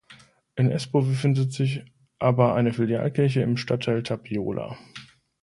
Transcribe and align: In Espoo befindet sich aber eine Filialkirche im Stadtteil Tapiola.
In 0.55 0.71
Espoo 0.71 1.03
befindet 1.03 1.53
sich 1.53 1.85
aber 2.17 2.55
eine 2.55 2.73
Filialkirche 2.73 3.41
im 3.41 3.55
Stadtteil 3.55 4.01
Tapiola. 4.01 4.75